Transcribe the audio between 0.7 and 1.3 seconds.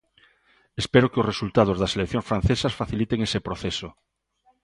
Espero que o